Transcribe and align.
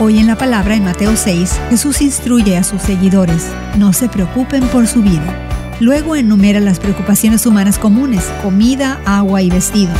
Hoy 0.00 0.20
en 0.20 0.28
la 0.28 0.38
palabra 0.38 0.76
en 0.76 0.84
Mateo 0.84 1.16
6, 1.16 1.58
Jesús 1.70 2.00
instruye 2.02 2.56
a 2.56 2.62
sus 2.62 2.80
seguidores, 2.80 3.48
no 3.76 3.92
se 3.92 4.08
preocupen 4.08 4.62
por 4.68 4.86
su 4.86 5.02
vida. 5.02 5.76
Luego 5.80 6.14
enumera 6.14 6.60
las 6.60 6.78
preocupaciones 6.78 7.46
humanas 7.46 7.80
comunes, 7.80 8.22
comida, 8.44 9.00
agua 9.04 9.42
y 9.42 9.50
vestido. 9.50 9.90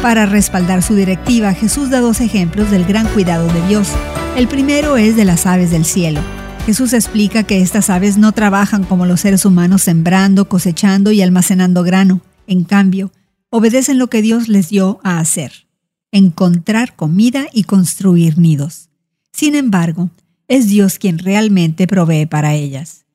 Para 0.00 0.24
respaldar 0.24 0.82
su 0.82 0.94
directiva, 0.94 1.52
Jesús 1.52 1.90
da 1.90 2.00
dos 2.00 2.22
ejemplos 2.22 2.70
del 2.70 2.86
gran 2.86 3.06
cuidado 3.08 3.46
de 3.52 3.66
Dios. 3.68 3.90
El 4.38 4.48
primero 4.48 4.96
es 4.96 5.16
de 5.16 5.26
las 5.26 5.44
aves 5.44 5.70
del 5.70 5.84
cielo. 5.84 6.22
Jesús 6.64 6.94
explica 6.94 7.42
que 7.42 7.60
estas 7.60 7.90
aves 7.90 8.16
no 8.16 8.32
trabajan 8.32 8.84
como 8.84 9.04
los 9.04 9.20
seres 9.20 9.44
humanos 9.44 9.82
sembrando, 9.82 10.48
cosechando 10.48 11.12
y 11.12 11.20
almacenando 11.20 11.82
grano. 11.82 12.22
En 12.46 12.64
cambio, 12.64 13.12
obedecen 13.50 13.98
lo 13.98 14.08
que 14.08 14.22
Dios 14.22 14.48
les 14.48 14.70
dio 14.70 14.98
a 15.04 15.18
hacer, 15.18 15.66
encontrar 16.10 16.96
comida 16.96 17.48
y 17.52 17.64
construir 17.64 18.38
nidos. 18.38 18.88
Sin 19.32 19.54
embargo, 19.54 20.10
es 20.48 20.68
Dios 20.68 20.98
quien 20.98 21.18
realmente 21.18 21.86
provee 21.86 22.26
para 22.26 22.54
ellas. 22.54 23.06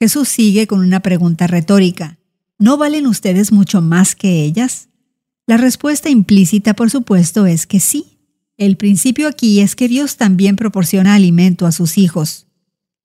Jesús 0.00 0.28
sigue 0.28 0.66
con 0.66 0.80
una 0.80 1.00
pregunta 1.00 1.46
retórica. 1.46 2.18
¿No 2.58 2.76
valen 2.76 3.06
ustedes 3.06 3.52
mucho 3.52 3.80
más 3.80 4.14
que 4.14 4.42
ellas? 4.42 4.88
La 5.46 5.56
respuesta 5.56 6.10
implícita, 6.10 6.74
por 6.74 6.90
supuesto, 6.90 7.46
es 7.46 7.66
que 7.66 7.80
sí. 7.80 8.18
El 8.56 8.76
principio 8.76 9.28
aquí 9.28 9.60
es 9.60 9.76
que 9.76 9.88
Dios 9.88 10.16
también 10.16 10.56
proporciona 10.56 11.14
alimento 11.14 11.66
a 11.66 11.72
sus 11.72 11.98
hijos. 11.98 12.46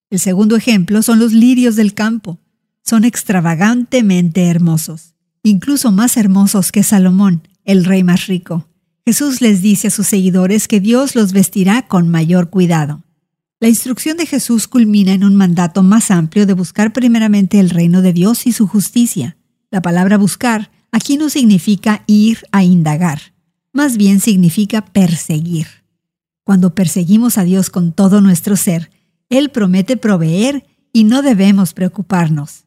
El 0.08 0.20
segundo 0.20 0.56
ejemplo 0.56 1.02
son 1.02 1.18
los 1.18 1.32
lirios 1.32 1.76
del 1.76 1.94
campo. 1.94 2.38
Son 2.82 3.04
extravagantemente 3.04 4.46
hermosos, 4.46 5.14
incluso 5.42 5.92
más 5.92 6.16
hermosos 6.16 6.72
que 6.72 6.82
Salomón, 6.82 7.46
el 7.64 7.84
rey 7.84 8.02
más 8.02 8.26
rico. 8.26 8.69
Jesús 9.04 9.40
les 9.40 9.62
dice 9.62 9.88
a 9.88 9.90
sus 9.90 10.06
seguidores 10.06 10.68
que 10.68 10.80
Dios 10.80 11.14
los 11.14 11.32
vestirá 11.32 11.86
con 11.88 12.08
mayor 12.08 12.50
cuidado. 12.50 13.02
La 13.58 13.68
instrucción 13.68 14.16
de 14.16 14.26
Jesús 14.26 14.68
culmina 14.68 15.12
en 15.12 15.24
un 15.24 15.36
mandato 15.36 15.82
más 15.82 16.10
amplio 16.10 16.46
de 16.46 16.54
buscar 16.54 16.92
primeramente 16.92 17.60
el 17.60 17.70
reino 17.70 18.02
de 18.02 18.12
Dios 18.12 18.46
y 18.46 18.52
su 18.52 18.66
justicia. 18.66 19.36
La 19.70 19.82
palabra 19.82 20.16
buscar 20.16 20.70
aquí 20.92 21.16
no 21.16 21.28
significa 21.28 22.02
ir 22.06 22.38
a 22.52 22.64
indagar, 22.64 23.34
más 23.72 23.96
bien 23.96 24.20
significa 24.20 24.84
perseguir. 24.84 25.66
Cuando 26.42 26.74
perseguimos 26.74 27.38
a 27.38 27.44
Dios 27.44 27.70
con 27.70 27.92
todo 27.92 28.20
nuestro 28.20 28.56
ser, 28.56 28.90
Él 29.28 29.50
promete 29.50 29.96
proveer 29.96 30.66
y 30.92 31.04
no 31.04 31.22
debemos 31.22 31.74
preocuparnos. 31.74 32.64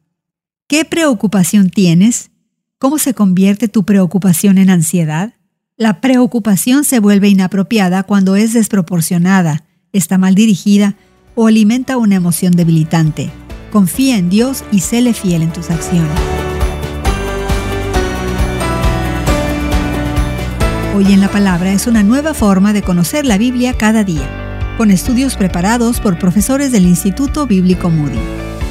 ¿Qué 0.68 0.84
preocupación 0.84 1.70
tienes? 1.70 2.30
¿Cómo 2.78 2.98
se 2.98 3.14
convierte 3.14 3.68
tu 3.68 3.84
preocupación 3.84 4.58
en 4.58 4.70
ansiedad? 4.70 5.34
La 5.76 6.00
preocupación 6.00 6.84
se 6.84 7.00
vuelve 7.00 7.28
inapropiada 7.28 8.04
cuando 8.04 8.36
es 8.36 8.52
desproporcionada, 8.52 9.64
está 9.92 10.18
mal 10.18 10.36
dirigida 10.36 10.94
o 11.34 11.48
alimenta 11.48 11.96
una 11.96 12.14
emoción 12.14 12.52
debilitante. 12.52 13.32
Confía 13.72 14.16
en 14.16 14.30
Dios 14.30 14.62
y 14.70 14.78
séle 14.78 15.14
fiel 15.14 15.42
en 15.42 15.52
tus 15.52 15.70
acciones. 15.70 16.12
Hoy 20.94 21.12
en 21.12 21.20
la 21.20 21.28
Palabra 21.28 21.72
es 21.72 21.88
una 21.88 22.04
nueva 22.04 22.34
forma 22.34 22.72
de 22.72 22.82
conocer 22.82 23.26
la 23.26 23.36
Biblia 23.36 23.76
cada 23.76 24.04
día, 24.04 24.76
con 24.78 24.92
estudios 24.92 25.34
preparados 25.34 25.98
por 25.98 26.20
profesores 26.20 26.70
del 26.70 26.86
Instituto 26.86 27.48
Bíblico 27.48 27.90
Moody. 27.90 28.20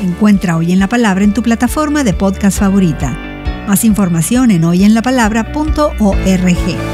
Encuentra 0.03 0.55
Hoy 0.55 0.71
en 0.71 0.79
la 0.79 0.87
Palabra 0.87 1.25
en 1.25 1.33
tu 1.33 1.43
plataforma 1.43 2.05
de 2.05 2.13
podcast 2.13 2.59
favorita. 2.59 3.13
Más 3.67 3.83
información 3.83 4.51
en 4.51 4.63
hoyenlapalabra.org. 4.63 6.92